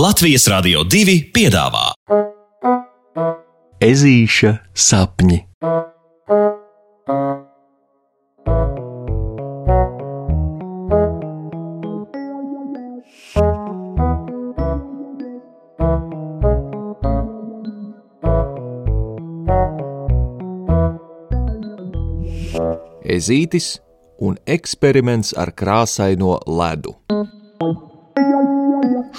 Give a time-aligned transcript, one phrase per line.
[0.00, 1.90] Latvijas Rādio 2 piedāvā
[3.84, 5.40] Ezīša sapņi.
[23.04, 23.68] Ezītis
[24.16, 26.96] un eksperiments ar krāsaino ledu.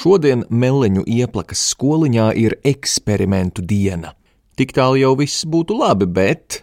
[0.00, 4.14] Šodien Meleņu ieplakas skoliņā ir eksperimentu diena.
[4.56, 6.62] Tik tālu jau viss būtu labi, bet,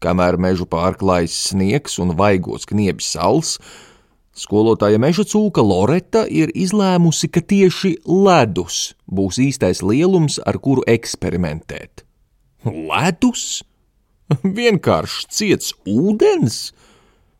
[0.00, 3.58] kamēr mežu pārklājas sniegs un vaigos kniebis saules,
[4.32, 12.06] skolotāja meža cūka Loreta ir izlēmusi, ka tieši ledus būs īstais lielums, ar kuru eksperimentēt.
[12.64, 13.60] Ledus?
[14.40, 16.70] Vienkārši ciets ūdens!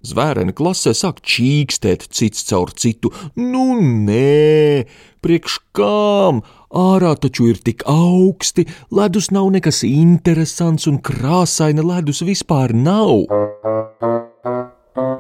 [0.05, 3.09] Zvērēni klasē sāk čīkstēt cits caur citu.
[3.41, 4.85] Nu, nē,
[5.25, 6.43] priekš kām?
[6.75, 13.25] Ārā taču ir tik augsti, ledus nav nekas interesants un krāsaina ledus vispār nav.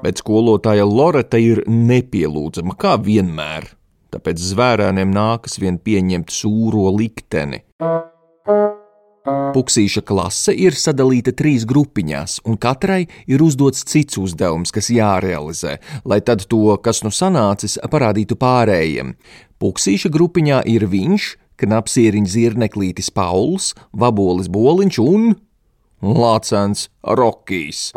[0.05, 3.71] Bet skolotāja Loreta ir nepielūdzama, kā vienmēr,
[4.13, 7.65] tāpēc zvērēniem nākas vien pieņemt sūro likteni.
[9.25, 16.21] Puksīša klase ir sadalīta trīs grupiņās, un katrai ir uzdots cits uzdevums, kas jārealizē, lai
[16.21, 19.15] tad to, kas nu sanācis, parādītu pārējiem.
[19.65, 25.33] Puksīša grupiņā ir viņš, knapsieriņš zirneklītis Pauls, vabolis Boliņš un
[26.05, 27.95] Lācens Rokijs.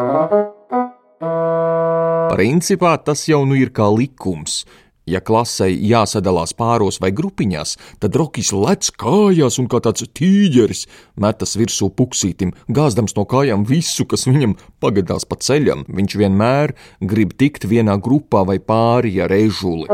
[2.31, 4.61] Principā tas jau nu ir kā likums.
[5.07, 10.83] Ja klasei jāsadalās pāros vai grupiņās, tad Rokijs lec kājās un kā tāds tīģeris
[11.15, 15.85] metas virsū puksītim, gāzdams no kājām visu, kas viņam pagadās pa ceļam.
[15.87, 19.87] Viņš vienmēr grib tikt vienā grupā vai pāri ar ežuli.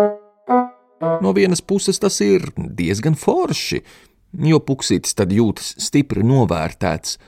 [1.22, 3.84] No vienas puses tas ir diezgan forši,
[4.50, 7.20] jo puksītis tad jūtas stipri novērtēts,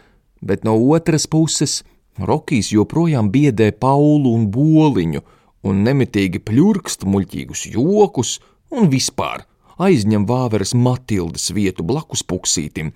[0.41, 1.83] bet no otras puses
[2.17, 5.21] Rokijs joprojām biedē Paulu un Boliņu
[5.65, 8.37] un nemitīgi pļurkst muļķīgus jokus
[8.73, 9.45] un vispār
[9.81, 12.93] aizņem vāveres Matildes vietu blakus puksītim.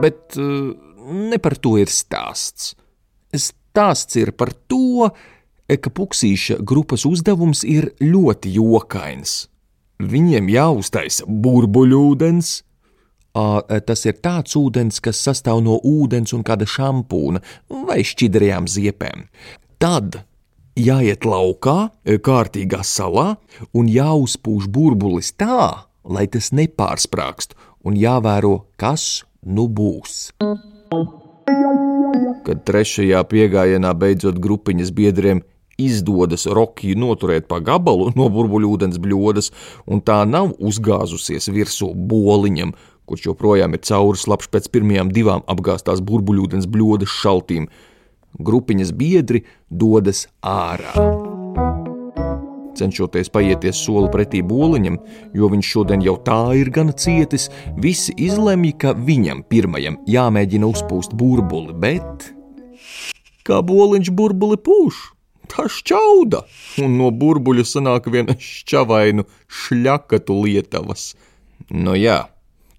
[0.00, 0.70] Bet eh,
[1.30, 2.74] ne par to ir stāsts.
[3.30, 5.10] Stāsts ir par to,
[5.70, 9.44] ka puksīša grupas uzdevums ir ļoti jokains.
[10.00, 12.56] Viņiem jāuztaisa burbuļūdens,
[13.30, 17.38] Tas ir tāds ūdens, kas sastāv no ūdens un kāda šampūna
[17.86, 19.28] vai šķidrajām ziepēm.
[19.80, 20.18] Tad
[20.76, 23.38] jāiet laukā, e, kārtīgā salā
[23.72, 27.56] un jāuzpūš burbulis tā, lai tas nepārsprāgst,
[27.88, 30.34] un jāvēro, kas nu būs.
[32.44, 35.40] Kad trešajā piegājienā beidzot grupiņas biedriem
[35.80, 39.48] izdodas Rokiju noturēt pa gabalu no burbuļūdens bļodas,
[39.88, 42.76] un tā nav uzgāzusies virsū boliņam,
[43.08, 47.72] kurš joprojām ir cauri slapjš pēc pirmajām divām apgāztās burbuļūdens bļodas šaltīm,
[48.38, 50.94] grupiņas biedri dodas ārā.
[52.80, 54.96] Cenšoties paieties soli pretī boliņam,
[55.36, 61.16] jo viņš šodien jau tā ir gana cietis, visi izlemj, ka viņam pirmajam jāmēģina uzpūst
[61.18, 62.30] burbuli, bet
[63.44, 65.00] kā boliņš burbuli pūš,
[65.50, 66.44] tā šķauda,
[66.84, 69.26] un no burbuļa sanāk viena šķavainu
[69.60, 71.12] šļakatu lietavas.
[71.70, 72.22] Nu jā,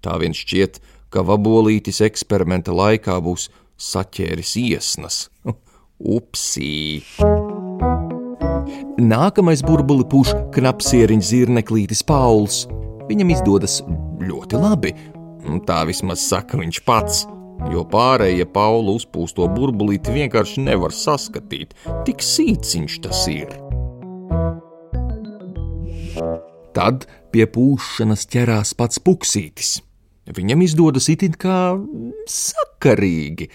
[0.02, 0.80] tā viens šķiet,
[1.12, 3.50] ka vabolītis eksperimenta laikā būs
[3.82, 5.26] saķēris iesnas.
[6.02, 7.02] Upsī!
[9.02, 12.64] Nākamais burbuli puš knapsieriņš zirneklītis Pauls.
[13.08, 13.80] Viņam izdodas
[14.22, 14.92] ļoti labi,
[15.66, 17.24] tā vismaz saka viņš pats,
[17.72, 21.74] jo pārējie Paula uzpūsto burbulīti vienkārši nevar saskatīt,
[22.06, 23.56] tik sīciņš tas ir.
[26.72, 29.80] Tad pie pūšanas ķerās pats puksītis.
[30.32, 31.74] Viņam izdodas itin kā
[32.30, 33.50] sakarīgi,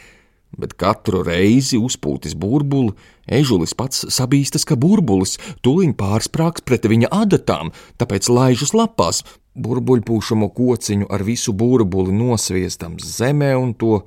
[0.57, 2.95] bet katru reizi uzpūtis burbuli,
[3.28, 9.23] ežulis pats sabīstas, ka burbulis tuliņ pārsprāgs pret viņa adatām, tāpēc laižas lapās,
[9.57, 14.01] burbuļpūšamo kociņu ar visu burbuli nosviestams zemē un to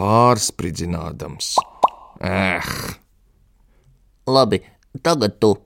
[0.00, 1.56] pārspridzinādams.
[2.20, 2.70] Eh!
[4.30, 4.62] Labi,
[5.02, 5.56] tagad tu!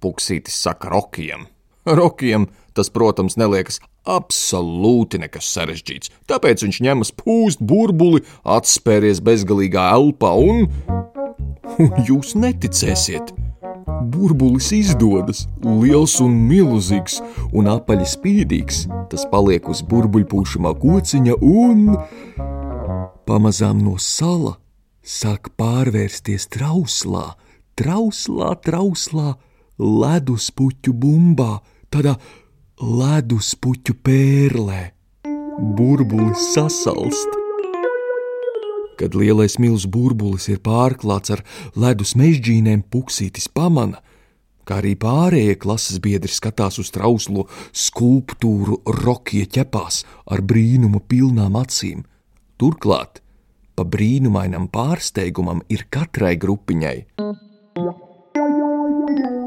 [0.00, 1.44] Puksītis saka Rokijam.
[1.84, 6.12] Rokijam tas, protams, neliekas absolūti nekas sarežģīts.
[6.30, 10.66] Tāpēc viņš ņemas pūst burbuli, atspēries bezgalīgā elpā un.
[11.78, 13.34] un jūs neticēsiet!
[14.10, 17.18] Burbulis izdodas, liels un milzīgs,
[17.56, 18.86] un apaļi spīdīgs.
[19.12, 21.84] Tas paliek uz burbuļpūšamā kociņa un
[23.28, 24.56] pamazām no sala
[25.04, 27.34] sāk pārvērsties trauslā,
[27.78, 29.34] trauslā, trauslā,
[29.78, 31.60] ledus puķu bumbā,
[31.92, 32.16] tādā
[32.80, 34.80] ledus puķu pērlē.
[35.76, 37.36] Burbulis sasalst.
[38.96, 41.44] Kad lielais milzu burbulis ir pārklāts ar
[41.76, 44.00] ledus mežģīnēm, puksītis pamana,
[44.64, 52.04] kā arī pārējie klases biedri skatās uz trauslo skulptūru rokie ķepās ar brīnuma pilnām acīm.
[52.60, 53.20] Turklāt
[53.76, 56.96] pa brīnumainam pārsteigumam ir katrai grupiņai.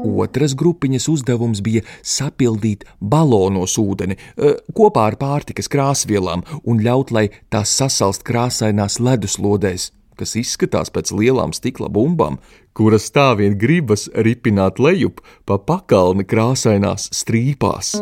[0.04, 7.30] Otras grupiņas uzdevums bija sapildīt balonos ūdeni eh, kopā ar pārtikas krāsvielām un ļaut, lai
[7.52, 12.38] tās sasalst krāsainās leduslodēs, kas izskatās pēc lielām stikla bumbām,
[12.76, 17.94] kuras tā vien gribas ripināt lejup pa pakalni krāsainās strīpās.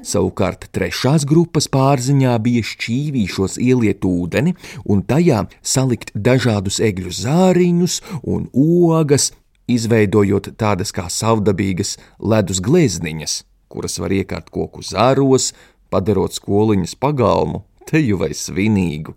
[0.00, 4.54] Savukārt trešās grupas pārziņā bija šķīvīšos ieliet ūdeni
[4.88, 9.30] un tajā salikt dažādus egļu zāriņus un ogas,
[9.76, 13.40] izveidojot tādas kā savdabīgas ledus glezniņas,
[13.70, 15.52] kuras var iekārt koku zāros,
[15.90, 19.16] padarot skoliņas pagalmu, teju vai svinīgu.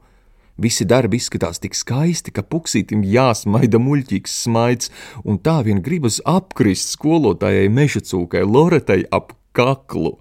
[0.58, 4.92] Visi darbi izskatās tik skaisti, ka puksītim jāsmaida muļķīgs smaids,
[5.26, 10.20] un tā vien gribas apkrist skolotājai meža cūkai Loretai ap kaklu.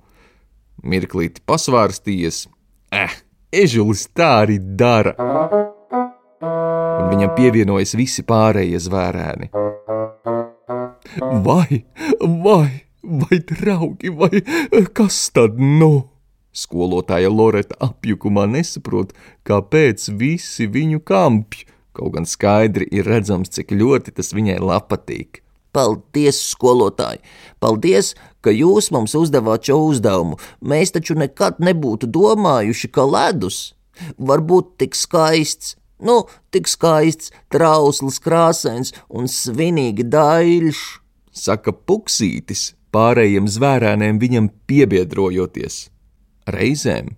[0.83, 2.47] Mirklīti pasvārstījies,
[2.93, 3.13] eh,
[3.53, 5.15] ežulis tā arī dara.
[6.43, 9.72] Un viņam pievienojas visi pārējie zvērēni.
[11.19, 11.85] Vai,
[12.21, 14.43] vai, vai draugi, vai
[14.95, 16.09] kas tad nu?
[16.53, 19.15] Skolotāja Loreta apjukumā nesaprot,
[19.49, 21.65] kāpēc visi viņu kampj,
[21.97, 25.41] kaut gan skaidri ir redzams, cik ļoti tas viņai patīk.
[25.73, 27.23] Paldies, skolotāji!
[27.57, 28.13] Paldies,
[28.45, 30.37] ka jūs mums uzdevāt šo uzdevumu.
[30.61, 33.73] Mēs taču nekad nebūtu domājuši, ka ledus
[34.19, 35.79] var būt tik skaists.
[36.03, 40.81] Nu, tik skaists, trausls, krāsains un svinīgi daļš,
[41.33, 45.89] saka Puksītis, pārējiem zvērēniem viņam piebiedrojoties.
[46.47, 47.15] Reizēm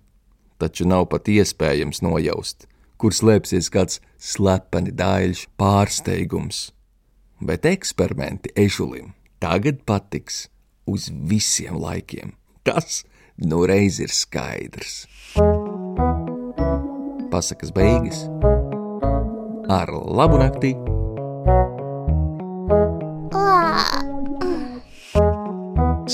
[0.61, 6.69] taču nav pat iespējams nojaust, kur slēpsies kāds slepeni daļš pārsteigums
[7.41, 10.47] bet eksperimenti ežulim tagad patiks
[10.87, 12.33] uz visiem laikiem.
[12.63, 13.03] Tas
[13.37, 15.05] nu reiz ir skaidrs.
[17.31, 18.25] Pasakas beigas
[19.69, 20.75] ar labu nakti!